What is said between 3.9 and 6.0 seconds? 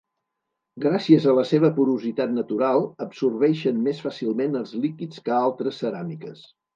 fàcilment els líquids que altres